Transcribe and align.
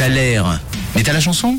Thaler. 0.00 0.40
Mais 0.96 1.02
t'as 1.02 1.12
la 1.12 1.20
chanson? 1.20 1.58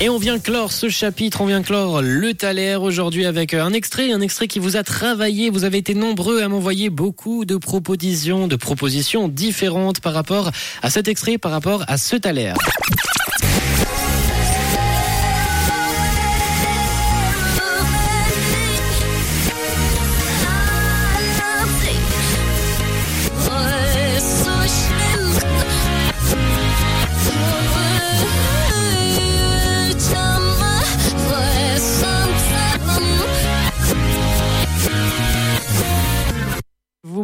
Et 0.00 0.08
on 0.08 0.18
vient 0.18 0.40
clore 0.40 0.72
ce 0.72 0.88
chapitre, 0.88 1.40
on 1.40 1.46
vient 1.46 1.62
clore 1.62 2.02
le 2.02 2.34
Thaler 2.34 2.74
aujourd'hui 2.74 3.26
avec 3.26 3.54
un 3.54 3.72
extrait, 3.72 4.10
un 4.10 4.20
extrait 4.20 4.48
qui 4.48 4.58
vous 4.58 4.76
a 4.76 4.82
travaillé. 4.82 5.48
Vous 5.48 5.62
avez 5.62 5.78
été 5.78 5.94
nombreux 5.94 6.42
à 6.42 6.48
m'envoyer 6.48 6.90
beaucoup 6.90 7.44
de 7.44 7.56
propositions, 7.56 8.48
de 8.48 8.56
propositions 8.56 9.28
différentes 9.28 10.00
par 10.00 10.14
rapport 10.14 10.50
à 10.82 10.90
cet 10.90 11.06
extrait, 11.06 11.38
par 11.38 11.52
rapport 11.52 11.84
à 11.86 11.96
ce 11.96 12.16
Thaler. 12.16 12.54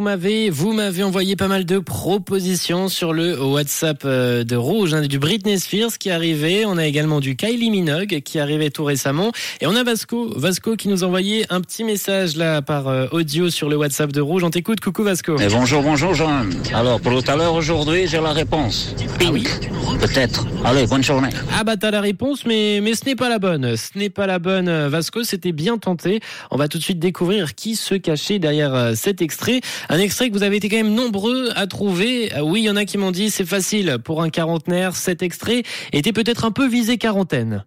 M'avez, 0.05 0.51
vous 0.51 0.71
m'avez 0.71 1.01
envoyé 1.01 1.35
pas 1.35 1.47
mal 1.47 1.65
de 1.65 1.79
propositions 1.79 2.89
sur 2.89 3.11
le 3.11 3.43
WhatsApp 3.43 4.03
euh, 4.05 4.43
de 4.43 4.55
Rouge, 4.55 4.93
hein, 4.93 5.01
du 5.01 5.17
Britney 5.17 5.59
Spears 5.59 5.97
qui 5.97 6.09
est 6.09 6.11
arrivé. 6.11 6.63
On 6.63 6.77
a 6.77 6.85
également 6.85 7.19
du 7.19 7.35
Kylie 7.35 7.71
Minogue 7.71 8.21
qui 8.23 8.37
est 8.37 8.41
arrivé 8.41 8.69
tout 8.69 8.83
récemment. 8.83 9.31
Et 9.61 9.65
on 9.65 9.75
a 9.75 9.83
Vasco, 9.83 10.31
Vasco 10.37 10.75
qui 10.75 10.89
nous 10.89 11.03
a 11.03 11.07
envoyé 11.07 11.47
un 11.49 11.59
petit 11.59 11.83
message 11.83 12.37
là 12.37 12.61
par 12.61 12.87
euh, 12.87 13.07
audio 13.13 13.49
sur 13.49 13.67
le 13.67 13.77
WhatsApp 13.77 14.11
de 14.11 14.21
Rouge. 14.21 14.43
On 14.43 14.51
t'écoute, 14.51 14.79
coucou 14.79 15.01
Vasco. 15.01 15.39
Et 15.39 15.47
bonjour, 15.47 15.81
bonjour 15.81 16.13
Jean. 16.13 16.43
Alors 16.71 17.01
pour 17.01 17.19
tout 17.19 17.31
à 17.31 17.35
l'heure 17.35 17.55
aujourd'hui, 17.55 18.05
j'ai 18.05 18.21
la 18.21 18.31
réponse. 18.31 18.93
Pink, 19.17 19.49
peut-être. 19.99 20.45
Allez, 20.63 20.87
bonne 20.87 21.03
journée. 21.03 21.29
Ah 21.57 21.63
bah 21.63 21.77
t'as 21.77 21.91
la 21.91 22.01
réponse, 22.01 22.45
mais 22.45 22.79
mais 22.81 22.93
ce 22.95 23.05
n'est 23.05 23.15
pas 23.15 23.29
la 23.29 23.39
bonne. 23.39 23.75
Ce 23.75 23.97
n'est 23.97 24.09
pas 24.09 24.27
la 24.27 24.39
bonne. 24.39 24.67
euh, 24.67 24.89
Vasco, 24.89 25.23
c'était 25.23 25.51
bien 25.51 25.77
tenté. 25.77 26.19
On 26.51 26.57
va 26.57 26.67
tout 26.67 26.77
de 26.77 26.83
suite 26.83 26.99
découvrir 26.99 27.55
qui 27.55 27.75
se 27.75 27.95
cachait 27.95 28.39
derrière 28.39 28.73
euh, 28.73 28.93
cet 28.95 29.21
extrait. 29.21 29.61
Un 29.89 29.99
extrait 29.99 30.29
que 30.29 30.33
vous 30.33 30.43
avez 30.43 30.57
été 30.57 30.69
quand 30.69 30.77
même 30.77 30.93
nombreux 30.93 31.49
à 31.55 31.67
trouver. 31.67 32.31
Euh, 32.35 32.41
Oui, 32.41 32.61
il 32.61 32.65
y 32.65 32.69
en 32.69 32.75
a 32.75 32.85
qui 32.85 32.97
m'ont 32.97 33.11
dit 33.11 33.29
c'est 33.31 33.45
facile 33.45 33.97
pour 34.03 34.21
un 34.21 34.29
quarantenaire. 34.29 34.95
Cet 34.95 35.21
extrait 35.23 35.63
était 35.93 36.13
peut-être 36.13 36.45
un 36.45 36.51
peu 36.51 36.67
visé 36.67 36.97
quarantaine. 36.97 37.63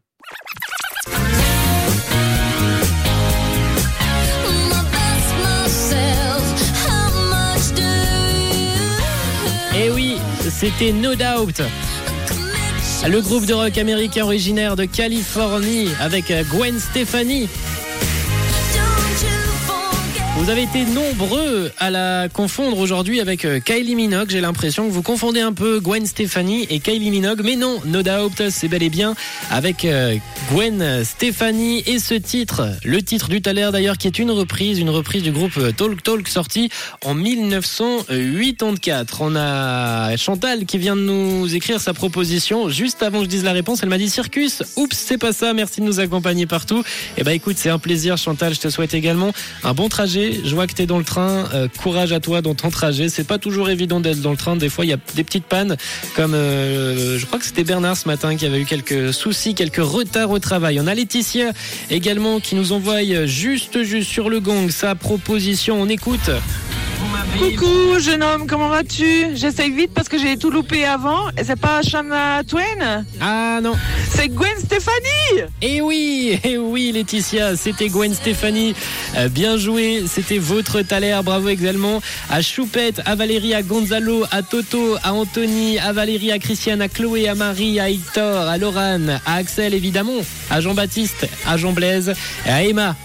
Et 9.77 9.91
oui, 9.91 10.17
c'était 10.51 10.93
No 10.93 11.15
Doubt. 11.15 11.63
Le 13.07 13.21
groupe 13.23 13.47
de 13.47 13.55
rock 13.55 13.79
américain 13.79 14.25
originaire 14.25 14.77
de 14.77 14.85
Californie 14.85 15.89
avec 16.01 16.33
Gwen 16.51 16.79
Stefani. 16.79 17.49
Vous 20.39 20.51
avez 20.51 20.63
été 20.63 20.85
nombreux 20.85 21.73
à 21.79 21.91
la 21.91 22.29
confondre 22.33 22.79
aujourd'hui 22.79 23.21
avec 23.21 23.45
euh, 23.45 23.59
Kylie 23.59 23.97
Minogue. 23.97 24.31
J'ai 24.31 24.41
l'impression 24.41 24.87
que 24.87 24.93
vous 24.93 25.03
confondez 25.03 25.41
un 25.41 25.53
peu 25.53 25.81
Gwen 25.81 26.07
Stefani 26.07 26.65
et 26.71 26.79
Kylie 26.79 27.11
Minogue. 27.11 27.41
Mais 27.45 27.57
non, 27.57 27.81
No 27.85 28.05
Doubt, 28.05 28.49
c'est 28.49 28.69
bel 28.69 28.85
et 28.85 28.89
bien 28.89 29.17
avec 29.51 29.85
euh, 29.85 30.15
Gwen 30.53 31.05
Stefani 31.05 31.83
et 31.87 31.99
ce 31.99 32.15
titre, 32.15 32.71
le 32.85 33.03
titre 33.03 33.29
du 33.29 33.43
Thaler 33.43 33.71
d'ailleurs, 33.73 33.99
qui 33.99 34.07
est 34.07 34.21
une 34.21 34.31
reprise, 34.31 34.79
une 34.79 34.91
reprise 34.91 35.25
du 35.25 35.33
groupe 35.33 35.57
euh, 35.59 35.73
Talk 35.73 36.05
Talk 36.05 36.29
sorti 36.29 36.71
en 37.05 37.15
1984. 37.15 39.21
On 39.21 39.35
a 39.35 40.17
Chantal 40.17 40.67
qui 40.67 40.79
vient 40.79 40.95
de 40.95 41.03
nous 41.03 41.53
écrire 41.53 41.81
sa 41.81 41.95
proposition 41.95 42.69
juste 42.69 43.03
avant 43.03 43.19
que 43.19 43.25
je 43.25 43.31
dise 43.31 43.43
la 43.43 43.51
réponse. 43.53 43.81
Elle 43.83 43.89
m'a 43.89 43.99
dit 43.99 44.09
Circus. 44.09 44.63
Oups, 44.77 44.97
c'est 44.97 45.19
pas 45.19 45.33
ça. 45.33 45.53
Merci 45.53 45.81
de 45.81 45.87
nous 45.87 45.99
accompagner 45.99 46.47
partout. 46.47 46.85
Et 47.17 47.25
bah 47.25 47.35
écoute, 47.35 47.57
c'est 47.59 47.71
un 47.71 47.81
plaisir 47.81 48.17
Chantal. 48.17 48.55
Je 48.55 48.61
te 48.61 48.69
souhaite 48.69 48.95
également 48.95 49.33
un 49.65 49.75
bon 49.75 49.89
trajet. 49.89 50.28
Je 50.45 50.55
vois 50.55 50.67
que 50.67 50.73
tu 50.73 50.83
es 50.83 50.87
dans 50.87 50.99
le 50.99 51.05
train. 51.05 51.49
Euh, 51.55 51.69
courage 51.69 52.13
à 52.13 52.21
toi 52.21 52.43
dans 52.43 52.55
ton 52.55 52.71
trajet. 52.71 53.09
C'est 53.09 53.27
pas 53.27 53.39
toujours 53.39 53.71
évident 53.71 54.01
d'être 54.01 54.21
dans 54.21 54.31
le 54.31 54.37
train. 54.37 54.57
Des 54.57 54.69
fois, 54.69 54.85
il 54.85 54.89
y 54.89 54.93
a 54.93 54.99
des 55.15 55.25
petites 55.25 55.47
pannes 55.47 55.77
comme 56.15 56.35
euh, 56.35 57.19
je 57.19 57.27
crois 57.27 57.39
que 57.39 57.45
c'était 57.45 57.65
Bernard 57.65 57.97
ce 57.97 58.09
matin 58.09 58.37
qui 58.37 58.47
avait 58.47 58.61
eu 58.61 58.65
quelques 58.65 59.13
soucis, 59.13 59.55
quelques 59.55 59.77
retards 59.77 60.31
au 60.31 60.39
travail. 60.39 60.81
On 60.81 60.87
a 60.87 60.95
Laetitia 60.95 61.53
également 61.91 62.41
qui 62.41 62.55
nous 62.55 62.73
envoie 62.73 63.03
juste 63.27 63.83
juste 63.83 64.09
sur 64.09 64.31
le 64.31 64.41
gong 64.41 64.71
sa 64.71 64.95
proposition. 64.95 65.81
On 65.81 65.89
écoute. 65.89 66.31
Coucou 67.37 67.99
jeune 68.01 68.23
homme, 68.23 68.47
comment 68.47 68.69
vas-tu? 68.69 69.37
J'essaye 69.37 69.71
vite 69.71 69.91
parce 69.95 70.09
que 70.09 70.19
j'ai 70.19 70.37
tout 70.37 70.51
loupé 70.51 70.85
avant. 70.85 71.29
Et 71.37 71.45
C'est 71.45 71.59
pas 71.61 71.83
Shania 71.83 72.43
Twain? 72.49 73.05
Ah 73.21 73.61
non. 73.63 73.75
C'est 74.11 74.29
Gwen 74.29 74.57
Stefani 74.59 75.45
Et 75.63 75.81
oui, 75.81 76.39
et 76.43 76.59
oui 76.59 76.91
Laetitia, 76.93 77.57
c'était 77.57 77.89
Gwen 77.89 78.15
Stéphanie. 78.15 78.75
Euh, 79.17 79.29
bien 79.29 79.57
joué, 79.57 80.05
c'était 80.09 80.39
votre 80.39 80.83
Thaler. 80.83 81.21
Bravo 81.25 81.49
également 81.49 82.01
à 82.31 82.41
Choupette, 82.43 83.03
à 83.05 83.15
Valérie, 83.15 83.55
à 83.55 83.63
Gonzalo, 83.63 84.25
à 84.31 84.43
Toto, 84.43 84.97
à 85.05 85.13
Anthony, 85.13 85.79
à 85.79 85.93
Valérie, 85.93 86.33
à 86.33 86.39
Christiane, 86.39 86.81
à 86.83 86.89
Chloé, 86.89 87.29
à 87.29 87.35
Marie, 87.35 87.79
à 87.79 87.91
Hector, 87.91 88.49
à 88.49 88.59
Lorane, 88.59 89.21
à 89.27 89.35
Axel 89.35 89.75
évidemment, 89.75 90.21
à 90.51 90.61
Jean-Baptiste, 90.61 91.29
à 91.47 91.57
Jean-Blaise, 91.57 92.15
et 92.47 92.51
à 92.51 92.65
Emma. 92.65 92.97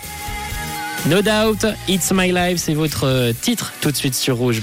No 1.05 1.21
doubt, 1.21 1.65
It's 1.89 2.13
My 2.13 2.31
Life, 2.31 2.59
c'est 2.59 2.73
votre 2.73 3.03
euh, 3.05 3.33
titre 3.33 3.73
tout 3.81 3.91
de 3.91 3.95
suite 3.97 4.15
sur 4.15 4.37
Rouge. 4.37 4.61